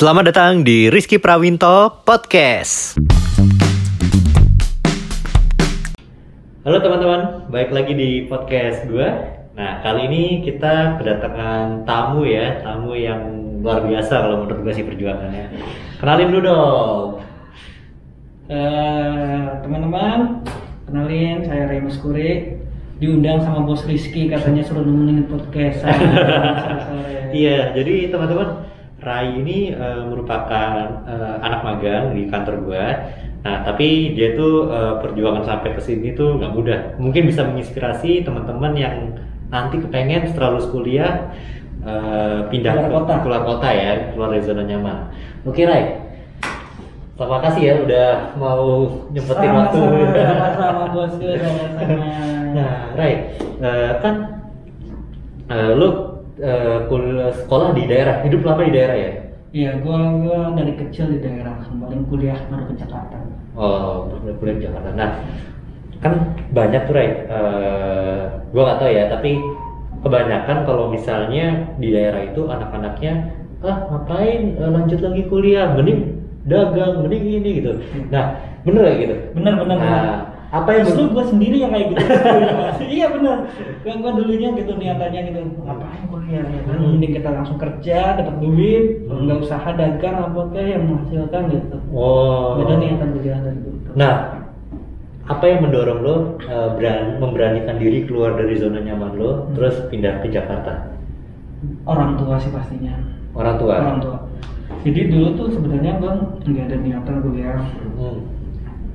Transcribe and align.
Selamat 0.00 0.32
datang 0.32 0.64
di 0.64 0.88
Rizky 0.88 1.20
Prawinto 1.20 2.00
Podcast. 2.08 2.96
Halo 6.64 6.80
teman-teman, 6.80 7.44
baik 7.52 7.68
lagi 7.68 7.92
di 7.92 8.24
podcast 8.24 8.88
gue. 8.88 9.04
Nah 9.52 9.84
kali 9.84 10.08
ini 10.08 10.24
kita 10.40 10.96
kedatangan 10.96 11.84
tamu 11.84 12.24
ya, 12.24 12.64
tamu 12.64 12.96
yang 12.96 13.20
luar 13.60 13.84
biasa 13.84 14.24
kalau 14.24 14.48
menurut 14.48 14.64
gue 14.64 14.72
sih 14.72 14.88
perjuangannya. 14.88 15.52
Kenalin 16.00 16.32
dulu 16.32 16.48
dong. 16.48 17.06
Eh, 18.48 19.40
teman-teman, 19.60 20.48
kenalin 20.88 21.44
saya 21.44 21.68
Ray 21.68 21.84
Maskuri 21.84 22.56
diundang 23.04 23.44
sama 23.44 23.68
bos 23.68 23.84
Rizky 23.84 24.32
katanya 24.32 24.64
suruh 24.64 24.80
nemenin 24.80 25.28
podcast. 25.28 25.84
Iya, 27.30 27.70
jadi 27.78 28.10
teman-teman, 28.10 28.66
Rai 29.00 29.40
ini 29.40 29.72
eh, 29.72 30.02
merupakan 30.04 31.04
eh, 31.08 31.34
anak 31.40 31.60
magang 31.64 32.12
di 32.12 32.28
kantor 32.28 32.56
gue. 32.68 32.86
Nah, 33.40 33.64
tapi 33.64 34.12
dia 34.12 34.36
tuh 34.36 34.68
eh, 34.68 34.94
perjuangan 35.00 35.44
sampai 35.48 35.72
ke 35.72 35.80
sini 35.80 36.12
tuh 36.12 36.36
nggak 36.36 36.52
mudah. 36.52 36.80
Mungkin 37.00 37.24
bisa 37.24 37.48
menginspirasi 37.48 38.22
teman-teman 38.28 38.76
yang 38.76 38.96
nanti 39.48 39.80
kepengen 39.80 40.28
setelah 40.28 40.54
lulus 40.54 40.68
kuliah 40.68 41.32
eh, 41.80 42.44
pindah 42.52 42.76
Keluar 42.76 42.88
ke 42.88 42.96
kota. 43.00 43.14
keluar 43.24 43.42
kota 43.48 43.68
ya, 43.72 44.12
keluar 44.12 44.28
dari 44.36 44.44
zona 44.44 44.62
nyaman. 44.68 45.08
Oke, 45.48 45.64
Rai. 45.64 45.96
Terima 47.20 47.36
kasih 47.44 47.60
ya 47.60 47.74
udah 47.84 48.10
mau 48.40 48.64
nyempetin 49.12 49.52
waktu. 49.52 49.80
Sama-sama, 50.24 50.84
bosku, 50.92 51.28
sama-sama. 51.36 52.08
Nah, 52.56 52.76
Rai, 52.96 53.12
eh, 53.60 53.92
kan 54.00 54.14
eh, 55.48 55.72
lu 55.76 56.09
kul- 56.88 57.32
sekolah 57.44 57.76
di 57.76 57.84
daerah, 57.86 58.24
hidup 58.24 58.40
lama 58.44 58.62
di 58.64 58.72
daerah 58.72 58.96
ya? 58.96 59.12
Iya, 59.50 59.70
gua 59.82 59.98
gua 60.22 60.40
dari 60.54 60.78
kecil 60.78 61.10
di 61.10 61.18
daerah 61.18 61.58
kemarin 61.66 62.06
kuliah 62.06 62.38
baru 62.46 62.70
ke 62.70 62.74
Jakarta. 62.78 63.18
Oh, 63.58 64.06
udah 64.22 64.34
kuliah 64.38 64.56
di 64.56 64.64
Jakarta. 64.70 64.90
Nah, 64.94 65.10
kan 65.98 66.38
banyak 66.54 66.86
tuh, 66.86 66.94
Rai. 66.94 67.08
Eh, 67.26 68.22
gua 68.54 68.62
nggak 68.62 68.78
tahu 68.78 68.90
ya, 68.94 69.04
tapi 69.10 69.30
kebanyakan 70.00 70.58
kalau 70.64 70.84
misalnya 70.88 71.76
di 71.76 71.88
daerah 71.92 72.24
itu 72.24 72.46
anak-anaknya 72.46 73.12
ah 73.60 73.90
ngapain 73.92 74.56
eh, 74.56 74.70
lanjut 74.70 75.00
lagi 75.04 75.22
kuliah, 75.28 75.76
mending 75.76 76.24
dagang, 76.48 77.04
mending 77.04 77.24
ini 77.42 77.50
gitu. 77.60 77.72
Nah, 78.08 78.38
bener 78.64 78.80
gak 78.86 78.96
gitu? 79.02 79.14
Bener 79.36 79.52
bener. 79.60 79.76
bener. 79.76 80.29
Apa 80.50 80.66
yang 80.74 80.82
Justru 80.82 81.14
gua 81.14 81.22
sendiri 81.22 81.62
yang 81.62 81.70
kayak 81.70 81.94
gitu. 81.94 82.02
iya 82.98 83.06
bener. 83.06 83.36
Gua, 83.86 83.94
gua 84.02 84.12
dulunya 84.18 84.50
gitu 84.52 84.72
niatannya 84.74 85.20
gitu. 85.30 85.40
Ngapain 85.62 86.02
kuliah 86.10 86.42
ya 86.42 86.60
kan? 86.66 86.74
Mending 86.74 87.12
kita 87.14 87.28
langsung 87.30 87.54
kerja, 87.54 88.18
dapat 88.18 88.34
duit, 88.42 89.06
Hmm. 89.06 89.30
nggak 89.30 89.38
usaha 89.40 89.68
dagang 89.72 90.16
apa 90.18 90.40
kayak 90.50 90.70
yang 90.74 90.84
menghasilkan 90.90 91.42
gitu. 91.48 91.76
Oh. 91.94 92.58
Beda 92.58 92.74
niatan 92.76 93.08
berjalan 93.14 93.42
dari 93.46 93.58
gitu. 93.62 93.90
Nah, 93.94 94.14
apa 95.24 95.44
yang 95.46 95.58
mendorong 95.62 96.00
lo 96.02 96.14
eh, 96.42 96.68
beran- 96.74 97.22
memberanikan 97.22 97.78
diri 97.78 98.02
keluar 98.02 98.34
dari 98.34 98.58
zona 98.58 98.82
nyaman 98.82 99.14
lo, 99.14 99.30
Hmm. 99.46 99.54
terus 99.54 99.78
pindah 99.86 100.18
ke 100.18 100.28
Jakarta? 100.28 100.90
orang 101.84 102.16
tua 102.16 102.40
sih 102.40 102.48
pastinya. 102.48 102.96
Orang 103.36 103.54
tua. 103.54 103.76
Orang 103.78 104.00
tua. 104.00 104.18
Jadi 104.80 105.12
dulu 105.12 105.28
tuh 105.36 105.48
sebenarnya 105.52 106.00
gua 106.00 106.12
nggak 106.40 106.64
ada 106.66 106.76
niatan 106.80 107.16
kuliah. 107.20 107.60
Hmm. 107.94 108.18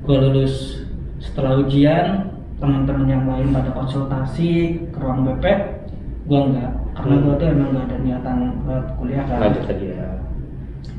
Gua 0.02 0.16
lulus 0.20 0.82
setelah 1.20 1.60
ujian, 1.60 2.28
teman-teman 2.56 3.06
yang 3.08 3.24
lain 3.28 3.52
pada 3.52 3.70
konsultasi 3.72 4.80
ke 4.88 4.96
ruang 4.96 5.24
BP, 5.28 5.44
gua 6.28 6.40
enggak. 6.48 6.72
Karena 6.96 7.14
Hmm. 7.16 7.24
gua 7.24 7.34
tuh 7.36 7.48
emang 7.52 7.68
nggak 7.76 7.86
ada 7.86 7.96
niatan 8.00 8.38
buat 8.64 8.84
kuliah 8.96 9.24
kan. 9.28 9.38
Lanjut 9.44 9.64
lagi 9.68 9.86
ya. 9.92 10.08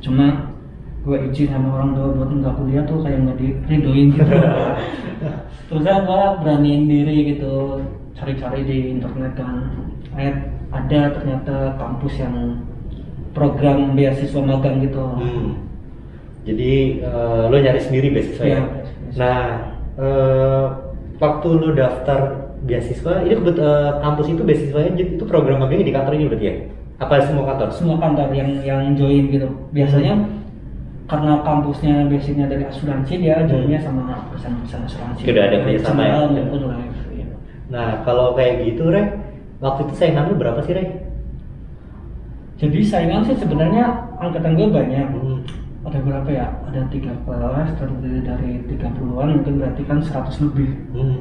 Cuma 0.01 0.25
gua 1.01 1.17
izin 1.25 1.49
sama 1.49 1.67
orang 1.81 1.91
tua 1.97 2.07
buat 2.13 2.29
nggak 2.29 2.55
kuliah 2.61 2.83
tuh 2.85 2.97
kayak 3.01 3.19
nggak 3.25 3.37
diridoin 3.41 4.07
gitu. 4.13 4.35
Terus 5.67 5.83
kan 5.83 5.97
gua 6.05 6.21
beraniin 6.39 6.83
diri 6.87 7.35
gitu, 7.35 7.81
cari-cari 8.13 8.61
di 8.63 8.77
internet 8.97 9.33
kan. 9.35 9.55
Eh, 10.17 10.33
ada 10.73 10.99
ternyata 11.15 11.77
kampus 11.79 12.13
yang 12.19 12.61
program 13.33 13.93
beasiswa 13.93 14.41
magang 14.41 14.81
gitu. 14.85 15.03
Hmm. 15.17 15.49
Jadi 16.47 17.03
eh, 17.03 17.43
lo 17.49 17.57
nyari 17.57 17.81
sendiri 17.81 18.07
beasiswa 18.13 18.45
ya? 18.45 18.49
Iya, 18.49 18.61
beasiswa. 18.63 19.19
Nah, 19.19 19.41
eh, 19.97 20.65
waktu 21.17 21.47
lo 21.51 21.69
daftar 21.73 22.19
beasiswa, 22.63 23.21
ini 23.21 23.33
kebet- 23.35 23.61
eh, 23.61 23.91
kampus 24.01 24.27
itu 24.29 24.41
beasiswanya 24.41 24.91
itu 24.95 25.23
program 25.25 25.61
magangnya 25.61 25.85
di 25.85 25.93
kantor 25.93 26.13
ini 26.15 26.25
berarti 26.29 26.45
ya? 26.45 26.55
Apa 26.97 27.21
semua 27.21 27.45
kantor? 27.45 27.69
semua 27.69 27.97
kantor 28.01 28.33
yang 28.33 28.49
yang 28.65 28.81
join 28.97 29.29
gitu 29.29 29.45
biasanya 29.69 30.17
karena 31.07 31.39
kampusnya 31.39 32.09
basicnya 32.09 32.51
dari 32.51 32.67
asuransi 32.67 33.13
dia 33.21 33.45
joinnya 33.47 33.79
sama 33.79 34.27
perusahaan-perusahaan 34.27 34.83
asuransi 34.83 35.21
Sudah 35.23 35.43
ada 35.47 35.57
kerjasama 35.63 36.01
ya? 36.03 36.15
Gitu. 37.13 37.35
Nah, 37.67 37.87
kalau 38.03 38.35
kayak 38.35 38.63
gitu, 38.63 38.91
Rey, 38.91 39.05
waktu 39.59 39.87
itu 39.87 39.93
saingan 39.95 40.31
lo 40.31 40.35
berapa 40.35 40.59
sih, 40.63 40.73
Rey? 40.75 40.87
jadi 42.57 42.79
saingan 42.81 43.21
sih 43.21 43.37
sebenarnya 43.37 43.85
angkatan 44.17 44.57
gue 44.57 44.67
banyak 44.73 45.05
Hmm. 45.13 45.39
Ada 45.97 46.05
berapa 46.05 46.29
ya? 46.29 46.47
Ada 46.69 46.81
tiga 46.93 47.09
kelas 47.25 47.73
terdiri 47.81 48.21
dari 48.21 48.61
30-an 48.69 49.41
mungkin 49.41 49.53
berarti 49.57 49.81
kan 49.89 49.97
100 49.97 50.45
lebih. 50.45 50.69
Hmm. 50.93 51.17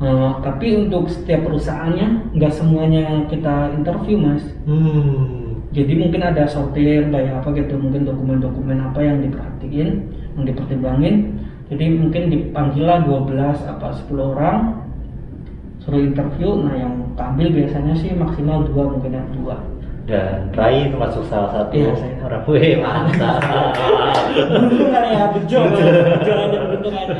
Eh, 0.00 0.32
tapi 0.40 0.66
untuk 0.80 1.12
setiap 1.12 1.44
perusahaannya 1.44 2.32
nggak 2.32 2.52
semuanya 2.56 3.28
kita 3.28 3.76
interview 3.76 4.16
mas. 4.16 4.40
Hmm. 4.64 5.60
jadi 5.70 5.92
mungkin 5.92 6.24
ada 6.24 6.50
sortir 6.50 7.06
kayak 7.14 7.44
apa 7.44 7.54
gitu 7.54 7.78
mungkin 7.78 8.02
dokumen-dokumen 8.02 8.80
apa 8.90 9.04
yang 9.04 9.20
diperhatiin 9.20 9.88
yang 10.40 10.44
dipertimbangin. 10.48 11.36
Jadi 11.68 11.84
mungkin 12.00 12.22
dipanggil 12.32 12.88
lah 12.88 13.04
12 13.04 13.60
apa 13.68 13.92
10 13.92 14.32
orang 14.34 14.56
suruh 15.84 16.00
interview. 16.00 16.64
Nah 16.64 16.74
yang 16.80 17.12
tampil 17.12 17.52
biasanya 17.52 17.92
sih 17.92 18.16
maksimal 18.16 18.64
dua 18.72 18.88
mungkin 18.88 19.12
yang 19.12 19.28
dua 19.36 19.60
Dan 20.04 20.50
Rai 20.52 20.88
termasuk 20.88 21.22
salah 21.26 21.50
satu 21.52 21.72
Iya, 21.72 21.92
saya. 21.94 22.16
orang 22.24 22.42
wih 22.44 22.76
mantap. 22.78 23.38
beruntung 24.30 24.88
kan 24.88 25.04
ya 25.06 25.24
bejo 25.30 25.58
beruntung 25.66 26.94
aja 26.94 27.14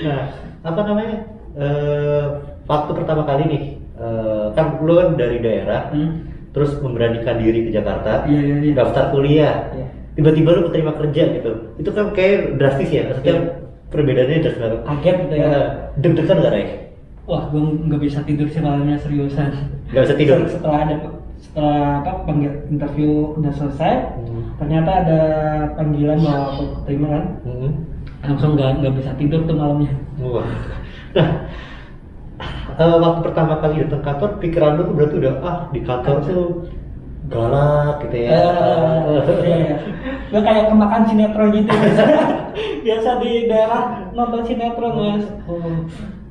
nah, 0.00 0.22
apa 0.62 0.80
namanya? 0.82 1.16
Eh, 1.52 2.24
waktu 2.64 2.90
pertama 2.94 3.22
kali 3.24 3.42
nih, 3.44 3.62
eh, 3.96 4.46
kan 4.52 4.78
lu 4.78 4.92
kan 4.94 5.08
dari 5.14 5.38
daerah, 5.38 5.90
Hmm. 5.90 6.24
terus 6.50 6.78
memberanikan 6.78 7.36
diri 7.36 7.66
ke 7.66 7.70
Jakarta, 7.70 8.24
Iya, 8.24 8.40
iya, 8.40 8.56
iya. 8.62 8.72
daftar 8.72 9.10
kuliah, 9.10 9.56
Iya. 9.72 9.86
tiba-tiba 10.14 10.50
lu 10.52 10.62
keterima 10.66 10.92
kerja 10.94 11.22
gitu. 11.32 11.50
Itu 11.76 11.90
kan 11.90 12.12
kayak 12.12 12.56
drastis 12.56 12.88
ya, 12.88 13.02
maksudnya 13.04 13.34
Iya. 13.34 13.42
perbedaannya 13.88 14.38
drastis 14.40 14.60
banget. 14.60 14.80
kaget 14.84 15.16
gitu 15.20 15.34
ya 15.34 15.44
Eh, 15.44 15.66
deg-degan 15.96 16.38
gak 16.38 16.52
Rai? 16.52 16.66
wah 17.26 17.42
gue 17.46 17.62
nggak 17.62 18.00
bisa 18.00 18.18
tidur 18.22 18.46
sih 18.46 18.58
malamnya 18.58 18.96
seriusan 18.96 19.50
Gak 19.88 20.02
bisa 20.02 20.14
tidur? 20.16 20.38
setelah 20.46 20.82
ada 20.82 20.94
setelah 21.40 22.04
apa 22.04 22.12
panggil 22.24 22.52
interview 22.68 23.32
udah 23.34 23.52
selesai 23.52 23.94
Hmm. 24.20 24.42
ternyata 24.60 24.90
ada 25.02 25.20
panggilan 25.74 26.20
bahwa 26.20 26.40
aku 26.52 26.64
terima 26.84 27.08
kan 27.10 27.24
Hmm. 27.42 27.70
langsung 28.20 28.50
nggak 28.54 28.70
nggak 28.78 28.94
bisa 28.96 29.10
tidur 29.16 29.40
tuh 29.44 29.56
malamnya 29.56 29.92
Wah. 30.20 30.44
Nah, 31.10 31.28
eh, 32.78 32.96
waktu 32.96 33.20
pertama 33.20 33.58
kali 33.58 33.82
datang 33.82 34.04
kantor, 34.04 34.30
pikiran 34.38 34.72
lu 34.76 34.82
tuh 34.84 34.94
berarti 34.94 35.14
udah 35.16 35.34
ah 35.42 35.58
di 35.68 35.80
kantor 35.80 36.16
tuh 36.22 36.46
galak 37.26 38.04
gitu 38.04 38.16
ya. 38.20 38.30
Eh, 38.30 39.74
gue 40.30 40.40
kayak 40.40 40.68
kemakan 40.68 41.02
sinetron 41.04 41.50
gitu 41.50 41.70
biasa 41.70 42.04
biasa 42.86 43.10
di 43.18 43.32
daerah 43.46 43.82
nonton 44.12 44.42
sinetron 44.44 44.92
mas 44.94 45.24
Oh. 45.44 45.88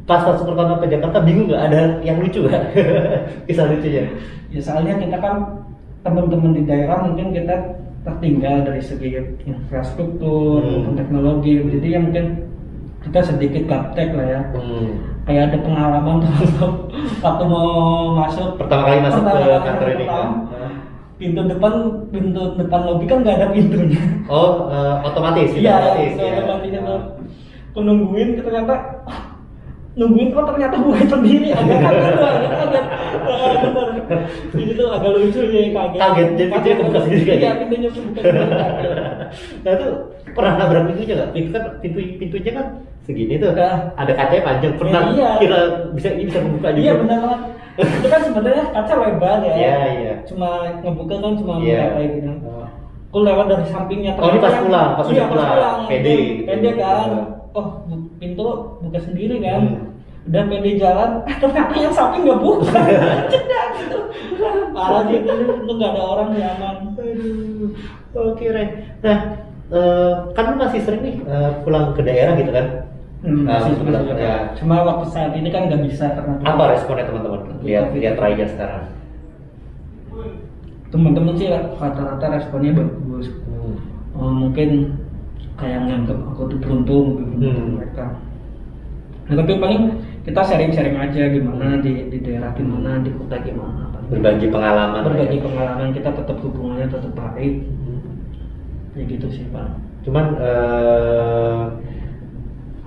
Pas 0.09 0.25
masuk 0.25 0.49
pertama 0.49 0.73
ke 0.75 0.89
Jakarta 0.89 1.21
bingung 1.21 1.45
nggak 1.47 1.63
ada 1.63 1.81
yang 2.01 2.17
lucu 2.17 2.41
gak? 2.43 2.73
Kisah 3.45 3.69
lucunya. 3.69 4.09
ya 4.49 4.57
soalnya 4.57 4.97
kita 4.97 5.13
kan 5.15 5.61
teman-teman 6.01 6.51
di 6.51 6.65
daerah 6.65 7.05
mungkin 7.05 7.29
kita 7.29 7.53
tertinggal 8.01 8.65
dari 8.65 8.81
segi 8.81 9.13
infrastruktur 9.45 10.57
Hmm. 10.59 10.97
teknologi 10.97 11.61
jadi 11.69 11.87
ya 11.87 11.99
mungkin 12.01 12.25
kita 12.99 13.19
sedikit 13.21 13.63
gaptek 13.63 14.09
lah 14.11 14.25
ya 14.27 14.41
Hmm. 14.49 14.89
kayak 15.23 15.53
ada 15.53 15.57
pengalaman 15.61 16.25
waktu 17.23 17.43
mau 17.45 17.69
masuk 18.17 18.57
Pertama 18.57 18.81
kali 18.83 18.99
masuk 18.99 19.21
Pertama 19.21 19.45
ke 19.45 19.61
kantor 19.61 19.87
ini 19.91 20.05
kan. 20.07 20.27
pintu 21.15 21.41
depan 21.45 21.73
pintu 22.09 22.41
depan 22.55 22.81
lobi 22.81 23.05
kan 23.05 23.17
nggak 23.21 23.35
ada 23.37 23.47
pintunya 23.51 24.01
Oh, 24.25 24.65
eh, 24.67 24.95
otomatis, 25.03 25.49
iya 25.53 25.77
otomatis. 25.77 26.11
ya. 26.15 26.33
otomatisnya 26.41 26.81
tuh 26.81 26.99
penungguin 27.71 28.29
ternyata 28.33 28.73
ah, 29.05 29.19
nungguin 29.99 30.31
kok 30.31 30.45
ternyata 30.47 30.75
bukan 30.79 31.05
sendiri 31.05 31.47
agak 31.59 31.77
kaget 31.77 32.13
agak 32.15 32.49
kaget 32.49 32.83
bener 33.69 34.19
ini 34.55 34.71
tuh 34.73 34.87
agak 34.89 35.11
lucu 35.11 35.39
ya 35.43 35.61
kaget 35.67 35.99
Kaget, 35.99 36.27
jadi 36.31 36.49
pintunya 36.49 36.75
kebuka 36.79 36.99
sendiri 37.03 37.21
kayak 37.21 37.35
iya 37.35 37.49
gitu? 37.51 37.59
pintunya 37.61 37.89
kebuka. 37.91 38.19
Nah 39.59 39.71
itu 39.71 39.87
pernah 40.31 40.53
nabrak 40.55 40.83
pintunya 40.87 41.13
nggak? 41.13 41.29
Pintu 41.31 41.49
kan 41.51 41.63
pintu 41.79 41.97
pintunya 42.15 42.51
kan 42.53 42.65
segini 43.03 43.33
tuh. 43.35 43.51
Nah. 43.51 43.77
Ada 43.95 44.11
kacanya 44.15 44.43
panjang. 44.43 44.73
Pernah 44.75 45.01
Ya, 45.03 45.11
iya. 45.11 45.29
kira 45.37 45.59
bisa 45.91 46.07
ini 46.09 46.23
bisa 46.25 46.39
membuka 46.39 46.67
juga. 46.71 46.79
iya 46.79 46.93
benar 46.95 47.19
banget 47.19 47.41
itu 47.79 48.07
kan 48.07 48.21
sebenarnya 48.21 48.65
kaca 48.69 48.93
lebar 48.97 49.37
ya 49.39 49.53
Iya, 49.53 49.75
iya. 49.93 50.13
cuma 50.25 50.49
ngebuka 50.79 51.15
kan 51.17 51.31
cuma 51.33 51.53
Iya. 51.59 51.83
kayak 51.93 52.09
gini 52.13 52.31
Oh. 52.41 52.67
aku 53.09 53.17
lewat 53.23 53.45
dari 53.47 53.65
sampingnya 53.65 54.11
Oh, 54.15 54.27
ini 54.27 54.37
pas 54.37 54.51
pulang, 54.53 54.89
pas 54.93 55.05
iya, 55.07 55.23
pulang. 55.25 55.47
pulang 55.49 55.77
Pede 55.87 56.11
Itu 56.11 56.23
gitu. 56.29 56.41
pede 56.45 56.69
kan 56.75 57.07
Iya. 57.09 57.23
oh 57.49 57.65
pintu 58.17 58.45
buka 58.79 58.99
sendiri 58.99 59.35
kan 59.39 59.61
Hmm. 59.63 59.88
Udah 60.29 60.43
pede 60.45 60.71
jalan 60.77 61.09
ternyata 61.25 61.73
yang 61.73 61.89
samping 61.89 62.21
nggak 62.21 62.37
buka 62.37 62.69
cedak 63.33 63.65
gitu 63.75 63.97
parah 64.71 65.01
sih 65.05 65.17
itu 65.17 65.33
itu 65.57 65.71
nggak 65.73 65.91
ada 65.91 66.01
orang 66.03 66.29
nyaman 66.31 66.75
Aduh, 66.99 67.73
oke 68.13 68.45
Ray. 68.45 68.67
Nah, 68.99 69.17
eh, 69.69 70.13
kan 70.31 70.43
lu 70.49 70.55
masih 70.57 70.81
sering 70.81 71.01
nih 71.01 71.15
eh, 71.23 71.51
pulang 71.61 71.93
ke 71.93 72.01
daerah 72.01 72.33
gitu 72.35 72.49
kan? 72.49 72.65
Hmm, 73.19 73.43
Nah, 73.43 73.59
masih 73.59 73.75
pulang, 73.77 74.03
masih 74.05 74.21
ya. 74.21 74.35
Cuma 74.53 74.75
waktu 74.81 75.05
saat 75.09 75.33
ini 75.33 75.49
kan 75.49 75.67
nggak 75.67 75.83
bisa 75.83 76.05
karena 76.09 76.37
Apa 76.41 76.71
responnya 76.71 77.05
teman-teman? 77.05 77.41
Lihat 77.61 77.91
lihat 77.93 78.15
Raya 78.15 78.45
sekarang. 78.45 78.83
teman-teman 80.89 81.37
sih 81.37 81.47
rata-rata 81.49 82.25
responnya 82.31 82.71
bagus. 82.73 83.29
Hmm. 83.45 83.75
Oh, 84.17 84.31
mungkin 84.33 84.97
kayak 85.55 85.85
nganggap 85.85 86.17
aku 86.33 86.41
tuh 86.49 86.57
beruntung 86.57 87.07
gitu 87.35 87.45
Hmm. 87.47 87.77
mereka. 87.77 88.05
Nah, 89.29 89.35
tapi 89.37 89.51
paling 89.55 89.83
kita 90.25 90.41
sharing-sharing 90.43 90.97
aja 90.99 91.31
gimana 91.31 91.79
di, 91.79 92.11
di 92.11 92.17
daerah 92.19 92.51
gimana, 92.53 92.99
di 92.99 93.11
kota 93.15 93.39
gimana. 93.39 93.89
Berbagi 94.09 94.47
pengalaman. 94.49 95.05
Berbagi 95.05 95.37
Ray. 95.37 95.45
pengalaman 95.45 95.89
kita 95.93 96.09
tetap 96.11 96.37
hubungannya 96.41 96.87
tetap 96.89 97.13
baik. 97.13 97.55
Hmm. 97.65 98.01
Ya 98.97 99.03
gitu 99.05 99.27
sih 99.29 99.45
pak. 99.53 99.69
Cuman 100.03 100.25
eh, 100.41 101.63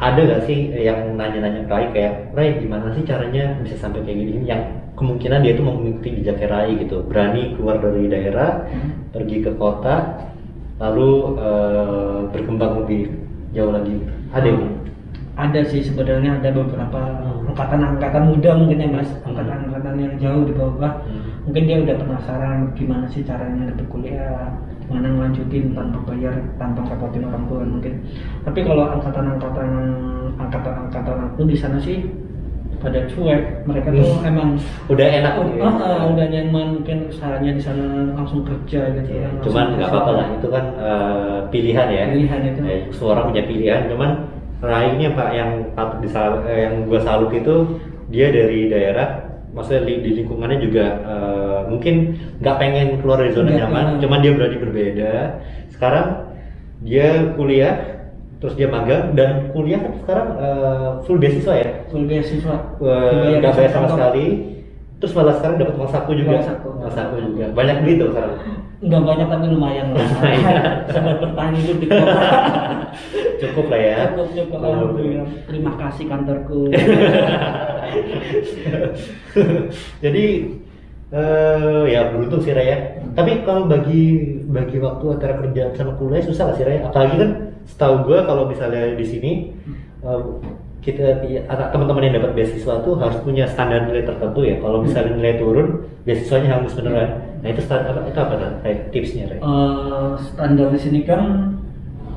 ada 0.02 0.18
gak 0.18 0.42
sih 0.50 0.74
yang 0.74 1.14
nanya-nanya 1.14 1.62
Rai 1.70 1.86
kayak 1.94 2.34
Rai 2.34 2.58
gimana 2.58 2.90
sih 2.90 3.06
caranya 3.06 3.54
bisa 3.62 3.78
sampai 3.78 4.02
kayak 4.02 4.18
gini 4.18 4.42
yang 4.42 4.62
kemungkinan 4.98 5.46
dia 5.46 5.54
tuh 5.54 5.62
mau 5.62 5.78
mengikuti 5.78 6.18
jejaknya 6.20 6.48
Rai 6.50 6.74
gitu 6.74 7.06
berani 7.06 7.54
keluar 7.54 7.78
dari 7.78 8.10
daerah 8.10 8.66
Hmm. 8.66 9.14
pergi 9.14 9.46
ke 9.46 9.54
kota 9.54 10.26
lalu 10.82 11.38
eh, 11.38 12.18
berkembang 12.34 12.82
lebih 12.82 13.14
jauh 13.54 13.70
lagi 13.70 13.94
ada 14.34 14.42
yang 14.42 14.81
Ada 15.32 15.64
sih 15.64 15.80
sebenarnya 15.80 16.36
ada 16.36 16.52
beberapa 16.52 17.00
Hmm. 17.24 17.48
angkatan-angkatan 17.48 18.22
muda 18.28 18.50
mungkin 18.52 18.78
ya 18.78 18.88
mas, 18.92 19.08
angkatan-angkatan 19.24 19.94
yang 19.96 20.14
jauh 20.20 20.44
di 20.44 20.52
bawah. 20.52 20.92
Hmm. 21.08 21.24
Mungkin 21.48 21.62
dia 21.64 21.76
udah 21.80 21.96
penasaran 21.96 22.58
gimana 22.76 23.08
sih 23.08 23.24
caranya 23.24 23.72
dapat 23.72 23.86
kuliah, 23.88 24.52
gimana 24.84 25.08
ngelanjutin 25.08 25.72
tanpa 25.72 25.98
bayar, 26.04 26.36
tanpa 26.60 26.84
ngerepotin 26.84 27.24
orang 27.24 27.44
tua 27.48 27.60
mungkin. 27.64 27.94
Tapi 28.44 28.60
kalau 28.60 28.84
angkatan-angkatan 28.92 29.68
angkatan-angkatan 30.36 31.16
aku 31.28 31.40
di 31.44 31.56
sana 31.56 31.80
sih 31.80 32.04
pada 32.78 32.98
cuek, 33.06 33.62
mereka 33.64 33.88
tuh 33.88 34.02
Hmm. 34.04 34.26
emang 34.26 34.48
udah 34.90 35.06
enak 35.06 35.32
Oh, 35.38 35.46
ya. 35.48 35.62
ah, 35.62 35.74
ah, 35.80 36.02
udah 36.10 36.26
nyaman 36.28 36.66
mungkin 36.76 36.98
usahanya 37.08 37.54
di 37.54 37.62
sana 37.62 38.10
langsung 38.12 38.42
kerja 38.42 38.90
gitu 38.98 39.10
Iya, 39.16 39.30
ya. 39.32 39.40
cuman 39.40 39.66
nggak 39.78 39.88
apa-apa 39.88 40.10
lah 40.18 40.26
itu 40.34 40.46
kan 40.50 40.64
eh, 40.76 41.38
pilihan 41.48 41.86
ya 41.88 42.04
Pilihan 42.10 42.40
itu. 42.42 42.60
Eh, 42.66 42.80
semua 42.90 43.10
orang 43.14 43.30
punya 43.30 43.42
pilihan 43.46 43.80
cuman 43.86 44.10
Ini 44.62 45.18
pak 45.18 45.28
yang 45.34 45.50
patut 45.74 45.98
disal 46.06 46.46
eh, 46.46 46.70
yang 46.70 46.86
gua 46.86 47.02
salut 47.02 47.34
itu 47.34 47.82
dia 48.14 48.30
dari 48.30 48.70
daerah 48.70 49.26
maksudnya 49.52 49.84
di 49.84 50.10
lingkungannya 50.22 50.58
juga 50.62 50.86
eh, 51.02 51.60
mungkin 51.66 52.16
nggak 52.38 52.56
pengen 52.62 52.86
keluar 53.02 53.20
dari 53.20 53.34
zona 53.34 53.50
nyaman 53.52 53.98
pengen. 53.98 54.00
cuman 54.06 54.18
dia 54.22 54.32
berani 54.32 54.56
berbeda 54.62 55.12
sekarang 55.74 56.06
dia 56.80 57.34
kuliah 57.36 57.74
terus 58.40 58.54
dia 58.58 58.66
magang 58.70 59.14
dan 59.18 59.50
kuliah 59.50 59.82
kan 59.82 59.92
sekarang 60.06 60.28
eh, 60.38 60.90
full 61.04 61.18
beasiswa 61.18 61.54
ya 61.58 61.68
Full 61.92 62.08
beasiswa. 62.08 62.56
Nggak 62.80 63.52
bayar 63.52 63.70
sama 63.76 63.88
sekali 63.92 64.26
terus 65.02 65.18
malah 65.18 65.34
sekarang 65.34 65.58
dapat 65.58 65.74
uang 65.74 65.90
saku 65.90 66.10
juga 66.14 66.30
Uang 66.38 66.46
saku. 66.46 66.68
uang 66.78 66.94
saku 66.94 67.14
juga 67.26 67.44
banyak 67.50 67.76
duit 67.82 67.96
tuh 67.98 68.08
sekarang 68.14 68.34
Nggak 68.82 68.98
banyak 69.06 69.26
tapi 69.30 69.46
lumayan 69.46 69.94
lah. 69.94 70.02
Sampai 70.90 71.14
bertahan 71.22 71.54
hidup 71.54 71.76
di 71.78 71.86
kota. 71.86 72.12
cukup 73.46 73.66
lah 73.70 73.78
ya 73.78 73.98
Cukup 74.10 74.28
cukup 74.34 74.58
alhamdulillah. 74.58 75.26
Terima 75.46 75.72
kasih 75.78 76.04
kantorku. 76.10 76.66
jadi 80.02 80.24
eh 81.12 81.82
ya 81.92 82.08
beruntung 82.08 82.40
sih 82.40 82.56
Raya 82.56 83.04
tapi 83.12 83.44
kalau 83.44 83.68
bagi 83.68 84.02
bagi 84.48 84.80
waktu 84.80 85.04
antara 85.12 85.44
kerja 85.44 85.76
sama 85.76 85.92
kuliah 85.94 86.24
susah 86.24 86.50
gak 86.50 86.56
sih 86.56 86.64
Raya 86.64 86.88
apalagi 86.88 87.14
kan 87.20 87.30
setahu 87.68 88.08
gue 88.08 88.18
kalau 88.24 88.48
misalnya 88.48 88.96
di 88.96 89.04
sini 89.04 89.32
eh, 90.00 90.20
kita 90.82 91.22
anak 91.46 91.70
teman-teman 91.70 92.10
yang 92.10 92.14
dapat 92.18 92.34
beasiswa 92.34 92.82
tuh 92.82 92.98
harus 92.98 93.18
punya 93.22 93.46
standar 93.46 93.86
nilai 93.86 94.02
tertentu 94.02 94.42
ya 94.42 94.58
kalau 94.58 94.82
misalnya 94.82 95.14
nilai 95.14 95.38
turun 95.38 95.86
beasiswanya 96.02 96.58
hangus 96.58 96.74
beneran 96.74 97.22
nah 97.38 97.48
itu 97.54 97.62
standar 97.62 98.02
itu 98.02 98.18
apa 98.18 98.34
tuh 98.34 98.50
tipsnya? 98.90 99.24
Eh, 99.30 100.10
standar 100.18 100.74
di 100.74 100.80
sini 100.82 101.06
kan 101.06 101.54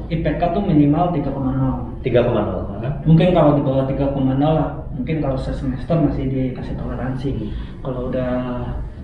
IPK 0.06 0.42
tuh 0.54 0.62
minimal 0.62 1.10
3,0. 1.14 1.98
3,0 2.06 2.70
Hah? 2.86 2.94
Mungkin 3.10 3.34
kalau 3.34 3.58
di 3.58 3.62
bawah 3.66 3.90
3,0 3.90 4.38
lah, 4.38 4.86
mungkin 4.94 5.18
kalau 5.18 5.34
semester 5.34 5.98
masih 5.98 6.30
dikasih 6.30 6.78
toleransi. 6.78 7.50
Kalau 7.82 8.14
udah 8.14 8.34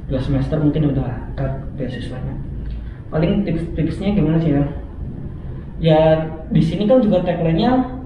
dua 0.05 0.21
semester 0.21 0.61
mungkin 0.61 0.93
udah 0.93 1.33
cut 1.33 1.49
beasiswanya. 1.73 2.37
Paling 3.09 3.41
tips-tipsnya 3.41 4.13
gimana 4.13 4.37
sih 4.37 4.53
ya? 4.53 4.63
Ya 5.81 6.01
di 6.53 6.61
sini 6.61 6.85
kan 6.85 7.01
juga 7.01 7.25
tagline-nya 7.25 8.00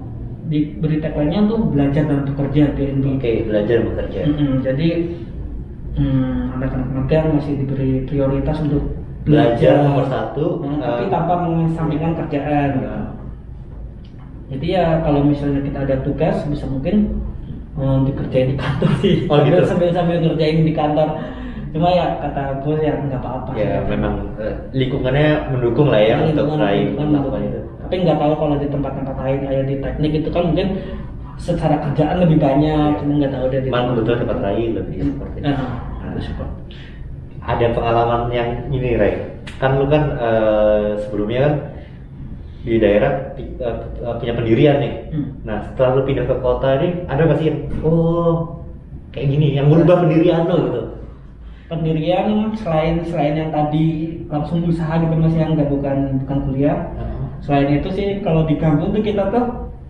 diberi 0.46 1.02
tagline-nya 1.02 1.40
tuh 1.50 1.58
belajar 1.70 2.02
dan 2.06 2.20
bekerja 2.26 2.62
BNB. 2.74 3.04
Oke, 3.18 3.32
belajar 3.46 3.76
bekerja. 3.82 4.20
Mm-mm, 4.30 4.52
jadi 4.62 4.88
hmm, 5.98 6.54
anak-anak 6.58 6.88
magang 6.94 7.26
masih 7.36 7.54
diberi 7.62 8.04
prioritas 8.06 8.58
untuk 8.62 8.84
Belajar 9.26 9.82
nomor 9.82 10.06
satu, 10.06 10.62
Hmm, 10.62 10.78
eh, 10.78 10.86
tapi 10.86 11.04
tanpa 11.10 11.34
mengesampingkan 11.42 12.14
kerjaan. 12.14 12.68
gitu. 12.78 12.94
Jadi 14.54 14.66
ya 14.70 15.02
kalau 15.02 15.26
misalnya 15.26 15.58
kita 15.66 15.78
ada 15.82 15.96
tugas 16.06 16.46
bisa 16.46 16.62
mungkin 16.70 17.10
eh, 17.74 17.98
dikerjain 18.06 18.54
di 18.54 18.56
kantor 18.56 18.90
sih. 19.02 19.26
Oh, 19.26 19.42
gitu. 19.42 19.66
sambil 19.66 19.90
sambil 19.90 20.22
ngerjain 20.22 20.62
di 20.62 20.70
kantor. 20.70 21.08
Cuma 21.76 21.88
ya 21.92 22.06
kata 22.18 22.42
bos 22.64 22.80
ya 22.80 22.96
nggak 22.96 23.20
apa-apa. 23.20 23.50
Ya 23.52 23.84
sih. 23.84 23.88
memang 23.92 24.14
eh, 24.40 24.54
lingkungannya 24.72 25.28
mendukung 25.52 25.92
lah 25.92 26.00
ya 26.00 26.16
Ya, 26.16 26.32
untuk 26.32 26.56
melakukan 26.56 26.96
mendukung. 26.96 27.36
itu. 27.44 27.60
Tapi 27.84 27.94
nggak 28.00 28.16
tahu 28.16 28.32
kalau 28.34 28.56
di 28.56 28.66
tempat-tempat 28.66 29.16
lain 29.20 29.38
kayak 29.44 29.64
di 29.68 29.76
teknik 29.78 30.12
itu 30.16 30.28
kan 30.32 30.42
mungkin 30.48 30.68
secara 31.36 31.76
kerjaan 31.84 32.16
lebih 32.24 32.40
banyak, 32.40 32.88
Iya. 32.90 32.98
cuma 32.98 33.12
nggak 33.20 33.32
tahu 33.36 33.44
dia 33.52 33.60
di 33.60 33.68
Cuman 33.68 33.84
kebetulan 33.92 34.18
tempat 34.24 34.38
Rai 34.40 34.64
lebih 34.72 34.96
seperti 35.04 35.36
itu. 35.36 35.44
Nah, 35.44 36.16
support. 36.16 36.50
Ada 37.46 37.66
pengalaman 37.70 38.20
yang 38.32 38.48
ini 38.72 38.96
Rai, 38.96 39.12
kan 39.60 39.76
lu 39.76 39.84
kan 39.86 40.02
eh, 40.16 40.96
sebelumnya 41.04 41.40
kan 41.44 41.54
di 42.64 42.80
daerah 42.80 43.12
eh, 43.38 43.76
punya 44.16 44.32
pendirian 44.32 44.76
nih. 44.80 44.92
Hmm. 45.12 45.26
Nah 45.44 45.58
setelah 45.62 45.90
lu 45.94 46.02
pindah 46.02 46.24
ke 46.24 46.36
kota 46.40 46.80
ini 46.80 47.04
ada 47.06 47.20
nggak 47.22 47.38
sih 47.38 47.46
yang 47.52 47.58
oh 47.84 48.64
kayak 49.14 49.28
gini 49.30 49.54
yang 49.54 49.70
berubah 49.70 50.02
pendirian 50.02 50.48
lo 50.48 50.56
gitu? 50.66 50.82
Pendirian 51.66 52.26
selain 52.54 53.02
selain 53.02 53.34
yang 53.36 53.50
tadi 53.50 53.86
langsung 54.26 54.62
usaha 54.64 54.96
gitu 54.96 55.14
mas 55.14 55.34
yang 55.34 55.54
nggak 55.54 55.66
bukan 55.66 55.96
bukan 56.22 56.38
kuliah 56.46 56.78
selain 57.42 57.68
itu 57.74 57.88
sih 57.90 58.06
kalau 58.20 58.46
di 58.46 58.54
kampung 58.56 58.90
tuh 58.90 59.02
kita 59.02 59.28
tuh 59.28 59.44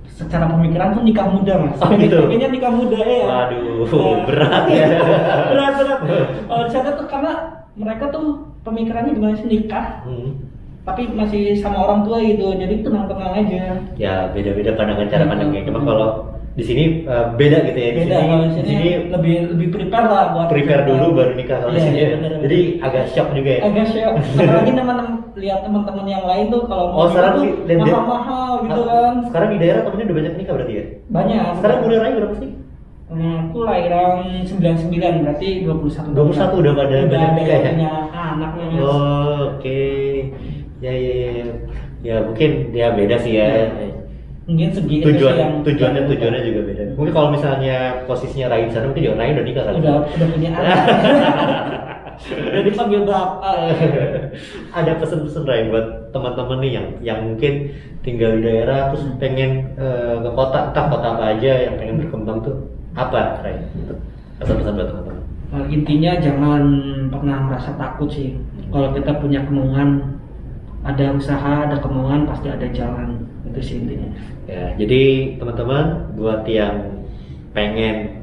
secara 0.09 0.49
pemikiran 0.49 0.97
tuh 0.97 1.04
nikah 1.04 1.28
muda 1.28 1.54
mas 1.61 1.76
Oh, 1.78 1.92
gitu? 1.95 2.16
Pengennya 2.25 2.49
nikah 2.49 2.73
muda 2.73 2.97
ya 2.97 3.23
Waduh, 3.23 3.85
Nah, 3.85 4.16
berat 4.25 4.64
ya. 4.66 4.87
berat 5.52 5.73
berat 5.76 6.00
di 6.64 6.71
sana 6.71 6.90
tuh 6.95 7.06
karena 7.06 7.33
mereka 7.76 8.09
tuh 8.09 8.25
pemikirannya 8.64 9.12
gimana 9.12 9.37
sih 9.37 9.45
nikah 9.47 10.00
Hmm. 10.02 10.33
tapi 10.83 11.11
masih 11.11 11.52
sama 11.54 11.83
orang 11.83 12.00
tua 12.02 12.23
gitu 12.23 12.54
jadi 12.54 12.80
tenang-tenang 12.80 13.33
aja 13.37 13.62
Ya 13.95 14.14
beda-beda 14.33 14.73
pandangan 14.73 15.06
cara 15.06 15.25
Hmm. 15.26 15.33
pandangnya. 15.35 15.61
Cuma 15.66 15.80
kalau 15.83 16.09
di 16.57 16.65
sini 16.65 16.83
eh, 17.05 17.27
beda 17.33 17.59
gitu 17.63 17.77
ya. 17.77 17.91
Di 17.93 17.99
beda 18.01 18.17
sini, 18.17 18.35
di 18.57 18.65
sini, 18.67 18.89
lebih 19.13 19.35
lebih 19.53 19.69
prepare 19.71 20.09
lah 20.09 20.25
buat 20.33 20.49
prepare 20.49 20.83
dulu 20.83 21.07
baru 21.13 21.33
nikah 21.37 21.61
kalau 21.61 21.71
di 21.71 21.81
sini. 21.81 21.97
ya. 21.99 22.09
bener, 22.17 22.31
bener. 22.33 22.43
Jadi 22.43 22.59
agak 22.81 23.05
shock 23.13 23.29
juga 23.31 23.51
ya. 23.51 23.61
agak 23.63 23.87
shock 23.87 24.13
apalagi 24.41 24.73
teman-teman 24.73 25.09
lihat 25.37 25.61
teman-teman 25.63 26.07
yang 26.07 26.25
lain 26.25 26.45
tuh 26.49 26.63
kalau 26.65 26.85
Oh, 26.91 27.07
sekarang 27.07 27.33
tuh 27.37 27.45
mahal-mahal 27.77 28.51
gitu 28.65 28.81
Ah, 28.81 28.89
kan 28.89 29.15
Sekarang 29.29 29.49
di 29.53 29.59
daerah 29.61 29.81
temennya 29.85 30.05
udah 30.09 30.17
banyak 30.17 30.35
nikah 30.35 30.55
berarti 30.57 30.73
ya? 30.73 30.85
banyak 31.07 31.45
Sekarang 31.61 31.77
umur 31.79 32.01
Rai 32.01 32.13
berapa 32.17 32.35
sih? 32.35 32.51
Hmm, 33.07 33.37
aku 33.47 33.59
lahiran 33.63 34.15
99 34.43 35.23
berarti 35.23 35.49
21 35.63 36.11
21 36.11 36.59
udah 36.59 36.73
pada 36.75 36.95
udah 36.97 37.03
banyak 37.07 37.31
nikah 37.37 37.55
ya? 37.55 37.71
punya 37.71 37.93
anaknya 38.11 38.65
Mas. 38.67 38.81
Oh, 38.81 39.39
oke. 39.55 39.83
Ya, 40.81 40.91
ya, 40.91 41.13
ya. 41.15 41.47
Ya 42.03 42.17
mungkin 42.23 42.51
ya 42.73 42.87
beda 42.91 43.17
sih 43.21 43.33
ya. 43.35 43.49
Mungkin 44.47 44.71
segi 44.71 45.03
Tujuan 45.03 45.35
yang 45.35 45.53
tujuannya 45.67 46.03
tujuannya 46.07 46.43
juga 46.47 46.61
beda. 46.71 46.83
Mungkin 46.95 47.12
kalau 47.12 47.29
misalnya 47.35 47.76
posisinya 48.07 48.47
Rai 48.47 48.71
di 48.71 48.73
sana 48.73 48.87
mungkin 48.87 49.03
juga 49.03 49.17
Rai 49.19 49.35
udah 49.35 49.45
nikah 49.45 49.65
kan? 49.67 49.75
udah 49.83 49.95
udah 50.07 50.26
punya 50.31 50.50
anak. 50.55 50.76
Udah 52.17 52.65
dipanggil 52.65 53.05
bapak. 53.05 53.76
Ada 54.81 54.97
pesan-pesan 54.97 55.45
Rai 55.45 55.69
buat 55.69 56.09
teman-teman 56.17 56.65
nih 56.65 56.73
yang 56.73 56.87
yang 57.05 57.19
mungkin 57.29 57.76
tinggal 58.00 58.41
di 58.41 58.49
daerah 58.49 58.88
terus 58.88 59.05
Hmm. 59.05 59.21
pengen 59.21 59.76
eh, 59.76 60.17
ke 60.25 60.31
kota 60.33 60.73
entah 60.73 60.85
kota 60.88 61.07
apa 61.12 61.37
aja 61.37 61.53
yang 61.69 61.76
pengen 61.76 62.00
berkembang 62.00 62.41
tuh 62.41 62.57
apa 62.97 63.45
Rai 63.45 63.61
pesan-pesan 64.41 64.73
buat 64.81 64.88
teman-teman. 64.88 65.17
Nah, 65.47 65.65
intinya 65.69 66.12
jangan 66.17 66.62
pernah 67.12 67.38
merasa 67.53 67.76
takut 67.76 68.09
sih. 68.09 68.33
Kalau 68.73 68.97
kita 68.97 69.12
punya 69.21 69.45
kemauan 69.45 70.17
ada 70.88 71.12
usaha 71.12 71.69
ada 71.69 71.76
kemauan 71.85 72.25
pasti 72.25 72.49
ada 72.49 72.65
jalan 72.73 73.16
itu 73.57 73.61
sih 73.65 73.77
intinya 73.81 74.13
Ya, 74.47 74.77
jadi 74.79 75.03
teman-teman 75.41 76.15
buat 76.15 76.47
yang 76.47 77.03
pengen 77.51 78.23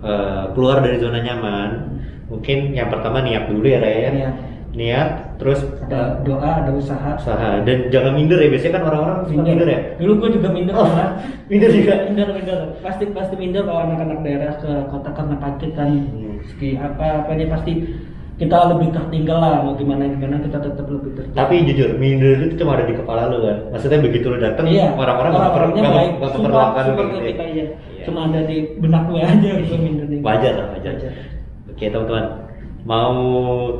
eh, 0.00 0.44
keluar 0.54 0.80
dari 0.80 0.96
zona 0.96 1.20
nyaman, 1.20 1.98
mungkin 2.26 2.72
yang 2.72 2.88
pertama 2.88 3.20
niat 3.20 3.50
dulu 3.50 3.66
ya 3.66 3.76
Raya. 3.76 4.10
Niat. 4.14 4.34
Niat, 4.68 5.08
terus 5.36 5.64
ada 5.82 6.20
doa 6.22 6.62
ada 6.62 6.70
usaha 6.70 7.16
usaha 7.16 7.64
dan 7.64 7.88
jangan 7.88 8.12
minder 8.14 8.38
ya. 8.38 8.48
Biasanya 8.48 8.74
kan 8.78 8.84
orang-orang 8.86 9.18
suka 9.26 9.42
minder 9.42 9.66
ya. 9.66 9.80
dulu 9.98 10.12
gue 10.16 10.30
juga 10.38 10.48
minder 10.48 10.72
Oh, 10.72 10.86
malah. 10.86 11.10
minder 11.50 11.70
juga. 11.72 11.94
minder 12.06 12.28
minder 12.32 12.58
pasti 12.80 13.04
pasti 13.10 13.34
minder 13.34 13.62
kalau 13.64 13.80
anak-anak 13.84 14.18
daerah 14.22 14.52
ke 14.60 14.70
kota 14.88 15.10
karena 15.12 15.36
kaget 15.36 15.72
kan 15.74 15.88
Hmm. 15.90 16.80
apa 16.80 17.04
apa 17.26 17.30
ini 17.34 17.44
pasti 17.44 17.72
kita 18.38 18.70
lebih 18.70 18.88
tertinggal 18.94 19.38
lah 19.42 19.66
mau 19.66 19.74
gimana 19.74 20.06
gimana 20.14 20.38
kita 20.38 20.62
tetap 20.62 20.86
lebih 20.86 21.10
tertinggal 21.18 21.38
Tapi 21.42 21.54
jujur, 21.66 21.90
minder 21.98 22.38
itu 22.38 22.54
cuma 22.62 22.78
ada 22.78 22.86
di 22.86 22.94
kepala 22.94 23.26
lu 23.26 23.42
kan. 23.42 23.56
Maksudnya 23.74 23.98
begitu 23.98 24.26
lu 24.30 24.38
datang, 24.38 24.64
iya 24.70 24.94
orang-orang 24.94 25.30
nggak 25.34 25.50
per- 25.50 25.74
baik 25.74 26.10
support 26.22 26.32
memperlakukan 26.38 26.84
gitu 26.86 27.02
ya. 27.02 27.18
iya. 27.18 27.66
Iya. 27.98 28.04
cuma 28.06 28.20
ada 28.30 28.40
di 28.46 28.56
benak 28.78 29.02
gue 29.10 29.20
aja 29.20 29.50
gitu 29.58 29.74
minder 29.74 30.06
Wajar 30.22 30.52
lah, 30.54 30.66
wajar. 30.70 30.94
Oke 31.66 31.84
teman-teman, 31.90 32.24
mau 32.86 33.14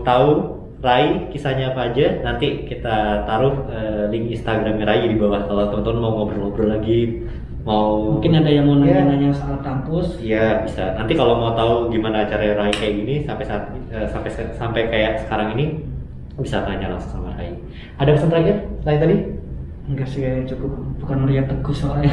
tahu 0.03 0.58
Rai 0.79 1.27
kisahnya 1.29 1.75
apa 1.75 1.91
aja? 1.91 2.23
Nanti 2.23 2.63
kita 2.65 3.27
taruh 3.27 3.67
eh, 3.67 4.07
link 4.09 4.31
Instagramnya 4.31 4.87
Rai 4.87 5.11
di 5.11 5.19
bawah 5.19 5.43
kalau 5.45 5.69
teman-teman 5.69 5.99
mau 5.99 6.13
ngobrol-ngobrol 6.23 6.71
lagi, 6.71 7.27
mau 7.67 8.15
mungkin 8.15 8.39
ada 8.39 8.47
yang 8.47 8.71
mau 8.71 8.79
Iya. 8.79 9.03
nanya-nanya 9.03 9.35
soal 9.35 9.59
kampus 9.59 10.23
Iya 10.23 10.63
bisa. 10.63 10.95
Nanti 10.95 11.19
kalau 11.19 11.35
mau 11.35 11.51
tahu 11.53 11.91
gimana 11.91 12.23
cara 12.25 12.55
Rai 12.55 12.71
kayak 12.71 12.95
gini 12.95 13.15
sampai 13.27 13.45
saat 13.45 13.75
eh, 13.91 14.07
sampai 14.07 14.31
sampai 14.55 14.83
kayak 14.87 15.27
sekarang 15.27 15.59
ini 15.59 15.83
bisa 16.39 16.63
tanya 16.63 16.95
langsung 16.95 17.19
sama 17.19 17.35
Rai. 17.35 17.59
Ada 17.99 18.15
pesan 18.15 18.31
terakhir 18.31 18.57
selain 18.83 19.03
tadi? 19.03 19.17
enggak 19.89 20.05
sih 20.05 20.21
cukup 20.45 20.69
bukan 21.01 21.25
melihat 21.25 21.49
teguh 21.49 21.73
soalnya 21.73 22.13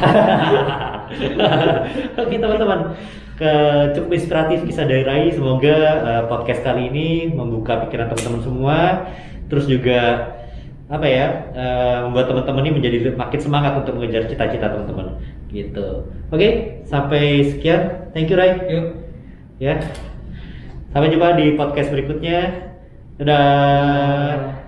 Oke 2.24 2.36
teman-teman, 2.40 2.96
ke 3.36 3.52
cukup 3.92 4.10
inspiratif 4.16 4.64
kisah 4.64 4.88
dari 4.88 5.04
Rai. 5.04 5.28
Semoga 5.30 5.76
eh, 6.02 6.22
podcast 6.26 6.64
kali 6.64 6.88
ini 6.88 7.08
membuka 7.30 7.84
pikiran 7.86 8.08
teman-teman 8.08 8.42
semua. 8.42 8.78
Terus 9.46 9.68
juga 9.68 10.32
apa 10.88 11.06
ya 11.06 11.26
eh, 11.52 11.96
membuat 12.08 12.32
teman-teman 12.32 12.64
ini 12.64 12.72
menjadi 12.80 12.96
makin 13.12 13.40
semangat 13.40 13.72
untuk 13.84 14.00
mengejar 14.00 14.24
cita-cita 14.26 14.72
teman-teman. 14.72 15.20
Gitu. 15.52 16.08
Oke, 16.32 16.82
sampai 16.88 17.44
sekian. 17.44 18.10
Thank 18.16 18.32
you 18.32 18.40
Rai. 18.40 18.56
yuk 18.72 18.86
Ya. 19.60 19.84
Sampai 20.90 21.12
jumpa 21.12 21.36
di 21.36 21.56
podcast 21.56 21.92
berikutnya. 21.92 22.72
Dadah. 23.20 24.65